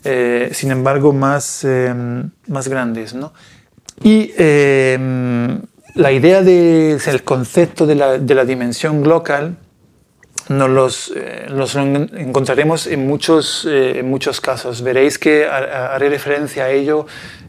eh, 0.05 0.50
sin 0.52 0.71
embargo, 0.71 1.12
más, 1.12 1.64
eh, 1.64 1.95
más 2.47 2.69
grandes, 2.69 3.14
¿no? 3.14 3.33
Y 4.02 4.33
la 4.37 6.12
idea 6.12 6.43
del 6.43 7.00
el 7.05 7.25
concepto 7.25 7.87
de 7.87 7.97
la, 7.97 8.19
de 8.19 8.35
la, 8.35 8.45
dimensión 8.45 9.02
local 9.02 9.57
nos 10.49 10.71
los, 10.71 11.12
los 11.49 11.75
encontraremos 11.75 12.87
en 12.87 13.09
muchos, 13.09 13.67
en 13.69 14.09
muchos 14.09 14.40
casos. 14.40 14.83
Veréis 14.83 15.19
que 15.19 15.47
haré 15.47 16.09
referencia 16.11 16.67
a 16.67 16.71
ello 16.71 17.07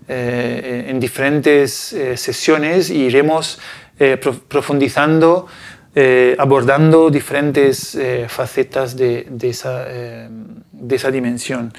en 0.08 1.00
diferentes 1.00 1.96
sesiones 2.16 2.90
y 2.90 3.04
iremos 3.04 3.60
eh, 4.02 4.16
profundizando, 4.16 5.48
eh, 5.94 6.34
abordando 6.40 7.10
diferentes 7.10 7.96
eh, 7.96 8.28
facetas 8.30 8.96
de, 8.96 9.28
de, 9.30 9.50
esa, 9.50 9.84
de, 9.84 10.96
esa, 10.96 11.12
dimensión. 11.12 11.74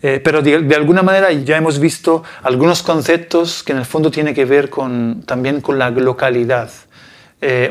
Pero 0.00 0.42
de, 0.42 0.62
de, 0.62 0.74
alguna 0.76 1.02
manera 1.02 1.32
ya 1.32 1.56
hemos 1.56 1.78
visto 1.78 2.22
algunos 2.42 2.82
conceptos 2.82 3.62
que 3.62 3.72
en 3.72 3.78
el 3.78 3.84
fondo 3.84 4.10
tienen 4.10 4.34
que 4.34 4.44
ver 4.44 4.70
con, 4.70 5.22
también 5.26 5.60
con 5.60 5.78
la 5.78 5.90
localidad. 5.90 6.70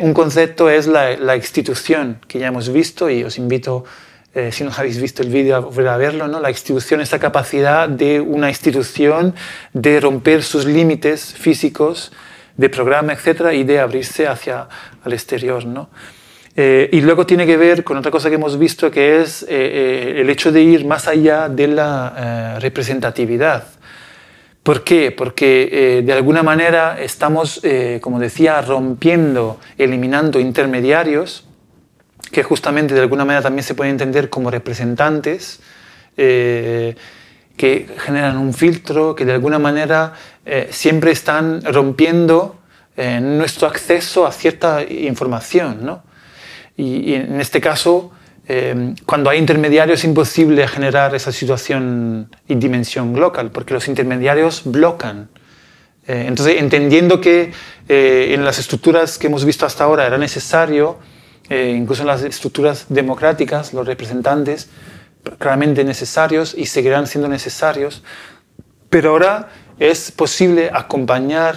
un 0.01 0.13
concepto 0.13 0.69
es 0.69 0.87
la, 0.87 1.15
la, 1.17 1.35
institución, 1.35 2.19
que 2.27 2.39
ya 2.39 2.47
hemos 2.47 2.69
visto 2.69 3.09
y 3.09 3.23
os 3.23 3.37
invito 3.37 3.85
si 4.51 4.63
no 4.63 4.71
habéis 4.75 5.01
visto 5.01 5.23
el 5.23 5.29
vídeo, 5.29 5.55
a 5.55 5.59
volver 5.59 5.87
a 5.87 5.97
verlo, 5.97 6.27
¿no? 6.27 6.39
la 6.39 6.49
institución, 6.51 7.01
esa 7.01 7.17
capacidad 7.17 7.89
de 7.89 8.21
una 8.21 8.49
institución 8.49 9.33
de 9.73 9.99
romper 9.99 10.43
sus 10.43 10.65
límites 10.65 11.33
físicos 11.33 12.11
de 12.57 12.69
programa, 12.69 13.13
etcétera, 13.13 13.53
y 13.53 13.63
de 13.63 13.79
abrirse 13.79 14.27
hacia 14.27 14.67
el 15.05 15.13
exterior. 15.13 15.65
¿no? 15.65 15.89
Eh, 16.59 16.89
y 16.91 17.01
luego 17.01 17.25
tiene 17.25 17.45
que 17.45 17.55
ver 17.55 17.83
con 17.83 17.97
otra 17.97 18.11
cosa 18.11 18.29
que 18.29 18.35
hemos 18.35 18.57
visto, 18.57 18.89
que 18.89 19.21
es 19.21 19.43
eh, 19.43 19.45
eh, 19.49 20.13
el 20.21 20.29
hecho 20.29 20.51
de 20.51 20.63
ir 20.63 20.85
más 20.85 21.07
allá 21.07 21.47
de 21.47 21.67
la 21.67 22.57
representatividad. 22.59 23.65
¿Por 24.63 24.83
qué? 24.83 25.11
Porque 25.11 26.03
de 26.03 26.11
alguna 26.11 26.43
manera 26.43 26.99
estamos, 26.99 27.61
como 28.01 28.19
decía, 28.19 28.61
rompiendo, 28.61 29.61
eliminando 29.77 30.41
intermediarios, 30.41 31.45
que 32.33 32.43
justamente 32.43 32.93
de 32.93 32.99
alguna 32.99 33.23
manera 33.23 33.43
también 33.43 33.63
se 33.63 33.75
pueden 33.75 33.93
entender 33.93 34.29
como 34.29 34.51
representantes, 34.51 35.61
que 37.57 37.87
generan 37.97 38.37
un 38.37 38.53
filtro, 38.53 39.15
que 39.15 39.25
de 39.25 39.33
alguna 39.33 39.59
manera 39.59 40.13
eh, 40.45 40.69
siempre 40.71 41.11
están 41.11 41.61
rompiendo 41.63 42.55
eh, 42.95 43.19
nuestro 43.19 43.67
acceso 43.67 44.25
a 44.25 44.31
cierta 44.31 44.83
información. 44.83 45.79
¿no? 45.81 46.03
Y, 46.77 47.15
en 47.15 47.41
este 47.41 47.59
caso, 47.59 48.11
eh, 48.47 48.93
cuando 49.05 49.29
hay 49.29 49.39
intermediarios 49.39 49.99
es 49.99 50.05
imposible 50.05 50.67
generar 50.67 51.15
esa 51.15 51.31
situación 51.31 52.29
y 52.47 52.55
dimensión 52.55 53.19
local, 53.19 53.51
porque 53.51 53.73
los 53.73 53.87
intermediarios 53.87 54.61
blocan. 54.63 55.29
entonces, 56.07 56.61
entendiendo 56.61 57.19
que 57.19 57.51
en 57.89 58.45
las 58.45 58.59
estructuras 58.59 59.17
que 59.17 59.27
hemos 59.27 59.43
visto 59.43 59.65
hasta 59.65 59.83
ahora 59.83 60.07
era 60.07 60.17
necesario, 60.17 60.99
incluso 61.49 62.03
en 62.03 62.07
las 62.07 62.23
estructuras 62.23 62.85
democráticas, 62.87 63.73
los 63.73 63.85
representantes, 63.85 64.69
claramente 65.37 65.83
necesarios 65.83 66.53
y 66.57 66.67
seguirán 66.67 67.07
siendo 67.07 67.27
necesarios, 67.27 68.03
pero 68.89 69.11
ahora 69.11 69.49
es 69.79 70.11
posible 70.11 70.69
acompañar 70.73 71.55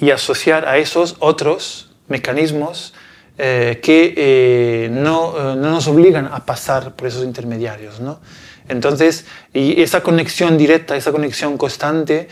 y 0.00 0.10
asociar 0.10 0.66
a 0.66 0.78
esos 0.78 1.16
otros 1.20 1.94
mecanismos 2.08 2.94
eh, 3.36 3.80
que 3.82 4.14
eh, 4.16 4.88
no, 4.92 5.34
eh, 5.36 5.56
no, 5.56 5.70
nos 5.70 5.88
obligan 5.88 6.26
a 6.26 6.44
pasar 6.44 6.94
por 6.94 7.08
esos 7.08 7.24
intermediarios. 7.24 8.00
¿no? 8.00 8.20
Entonces, 8.68 9.26
y 9.52 9.82
esa 9.82 10.02
conexión 10.02 10.56
directa, 10.56 10.96
esa 10.96 11.12
conexión 11.12 11.58
constante, 11.58 12.28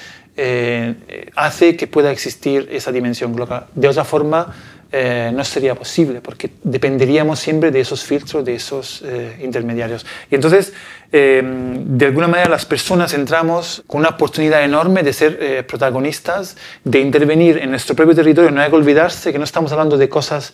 hace 1.37 1.77
que 1.77 1.87
pueda 1.87 2.11
existir 2.11 2.67
esa 2.73 2.91
dimensión 2.91 3.35
global. 3.35 3.67
De 3.75 3.87
otra 3.87 4.03
forma, 4.03 4.55
eh, 4.95 5.31
no 5.33 5.43
sería 5.43 5.75
posible, 5.75 6.21
porque 6.21 6.51
dependeríamos 6.63 7.41
siempre 7.41 7.71
de 7.71 7.81
esos 7.81 8.05
filtros, 8.05 8.45
de 8.45 8.57
esos 8.57 9.01
eh, 9.03 9.39
intermediarios. 9.43 10.05
Y 10.31 10.35
entonces, 10.35 10.75
eh, 11.11 11.41
de 11.43 12.05
alguna 12.05 12.29
manera, 12.29 12.51
las 12.51 12.67
personas 12.67 13.15
entramos 13.15 13.83
con 13.87 14.01
una 14.01 14.11
oportunidad 14.11 14.63
enorme 14.63 15.03
de 15.03 15.15
ser 15.15 15.67
protagonistas, 15.67 16.59
de 16.85 17.01
intervenir 17.01 17.57
en 17.57 17.71
nuestro 17.71 17.97
propio 17.97 18.15
territorio. 18.15 18.51
No 18.51 18.61
hay 18.61 18.69
que 18.69 18.77
olvidarse 18.77 19.33
que 19.33 19.39
no 19.39 19.45
estamos 19.45 19.73
hablando 19.73 19.97
de 19.97 20.11
cosas 20.11 20.53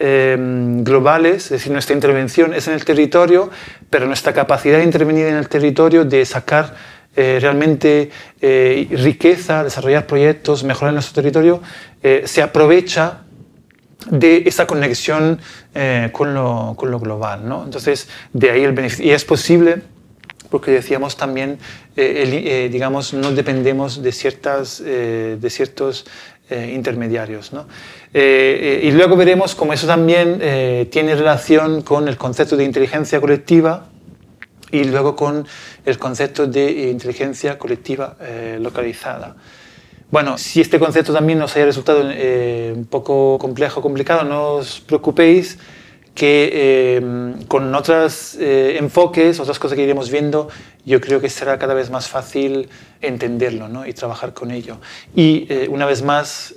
globales, 0.00 1.44
es 1.44 1.50
decir, 1.50 1.72
nuestra 1.72 1.94
intervención 1.94 2.54
es 2.54 2.66
en 2.68 2.74
el 2.74 2.86
territorio, 2.86 3.50
pero 3.90 4.06
nuestra 4.06 4.32
capacidad 4.32 4.78
de 4.78 4.84
intervenir 4.84 5.26
en 5.26 5.36
el 5.36 5.48
territorio, 5.48 6.06
de 6.06 6.24
sacar 6.24 6.74
realmente 7.14 8.10
riqueza, 8.40 9.62
desarrollar 9.62 10.06
proyectos, 10.06 10.64
mejorar 10.64 10.94
nuestro 10.94 11.14
territorio, 11.14 11.60
se 12.24 12.40
aprovecha 12.40 13.24
de 14.08 14.44
esa 14.46 14.66
conexión 14.66 15.40
eh, 15.74 16.10
con, 16.12 16.34
lo, 16.34 16.74
con, 16.76 16.90
lo, 16.90 16.98
global. 16.98 17.48
¿no? 17.48 17.64
Entonces, 17.64 18.08
de 18.32 18.50
ahí 18.50 18.64
el 18.64 18.72
beneficio. 18.72 19.04
Y 19.04 19.10
es 19.10 19.24
posible 19.24 19.82
porque 20.48 20.72
decíamos 20.72 21.16
también, 21.16 21.58
eh, 21.96 22.42
eh, 22.44 22.68
digamos, 22.72 23.14
no 23.14 23.32
dependemos 23.32 24.02
de, 24.02 24.10
ciertas, 24.10 24.82
de 24.82 25.48
ciertos 25.48 26.06
intermediarios. 26.50 27.52
¿no? 27.52 27.66
y 28.12 28.90
luego 28.90 29.16
veremos 29.16 29.54
cómo 29.54 29.72
eso 29.72 29.86
también 29.86 30.38
tiene 30.90 31.14
relación 31.14 31.82
con 31.82 32.08
el 32.08 32.16
concepto 32.16 32.56
de 32.56 32.64
inteligencia 32.64 33.20
colectiva 33.20 33.86
y 34.72 34.84
luego 34.84 35.14
con 35.14 35.46
el 35.84 35.98
concepto 35.98 36.46
de 36.46 36.90
inteligencia 36.90 37.58
colectiva 37.58 38.16
localizada. 38.58 39.36
Bueno, 40.10 40.38
si 40.38 40.60
este 40.60 40.80
concepto 40.80 41.12
también 41.12 41.38
nos 41.38 41.54
haya 41.54 41.66
resultado 41.66 42.02
eh, 42.10 42.72
un 42.74 42.84
poco 42.86 43.38
complejo, 43.38 43.80
complicado, 43.80 44.24
no 44.24 44.54
os 44.54 44.80
preocupéis 44.80 45.56
que 46.14 46.50
eh, 46.52 47.34
con 47.48 47.74
otros 47.74 48.36
eh, 48.38 48.76
enfoques, 48.78 49.40
otras 49.40 49.58
cosas 49.58 49.76
que 49.76 49.82
iremos 49.82 50.10
viendo, 50.10 50.48
yo 50.84 51.00
creo 51.00 51.20
que 51.20 51.28
será 51.28 51.58
cada 51.58 51.74
vez 51.74 51.90
más 51.90 52.08
fácil 52.08 52.68
entenderlo 53.00 53.68
¿no? 53.68 53.86
y 53.86 53.92
trabajar 53.92 54.34
con 54.34 54.50
ello. 54.50 54.78
Y 55.14 55.46
una 55.68 55.86
vez 55.86 56.02
más, 56.02 56.54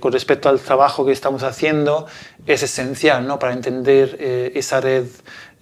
con 0.00 0.12
respecto 0.12 0.48
al 0.48 0.58
trabajo 0.58 1.04
que 1.04 1.12
estamos 1.12 1.42
haciendo, 1.42 2.06
es 2.46 2.62
esencial 2.62 3.26
¿no? 3.26 3.38
para 3.38 3.52
entender 3.52 4.16
esa 4.54 4.80
red 4.80 5.04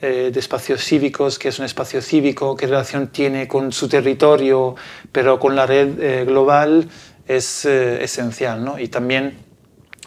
de 0.01 0.39
espacios 0.39 0.85
cívicos, 0.85 1.39
que 1.39 1.49
es 1.49 1.59
un 1.59 1.65
espacio 1.65 2.01
cívico, 2.01 2.57
qué 2.57 2.67
relación 2.67 3.09
tiene 3.09 3.49
con 3.49 3.73
su 3.73 3.89
territorio, 3.89 4.77
pero 5.11 5.41
con 5.41 5.57
la 5.57 5.67
red 5.67 6.27
global 6.27 6.89
es 7.29 7.65
eh, 7.65 8.03
esencial. 8.03 8.65
¿no? 8.65 8.79
Y 8.79 8.89
también 8.89 9.39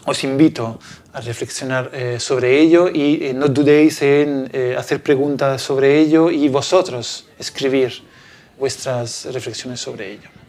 os 0.06 0.24
invito 0.24 0.78
a 1.12 1.20
reflexionar 1.20 1.90
eh, 1.92 2.18
sobre 2.18 2.58
ello 2.60 2.88
y 2.88 3.26
eh, 3.26 3.34
no 3.34 3.48
dudéis 3.48 4.00
en 4.02 4.50
hacer 4.76 5.02
preguntas 5.02 5.60
sobre 5.62 5.98
ello 5.98 6.30
y 6.30 6.48
vosotros 6.48 7.26
escribir 7.38 8.02
vuestras 8.58 9.26
reflexiones 9.32 9.80
sobre 9.80 10.12
ello. 10.12 10.39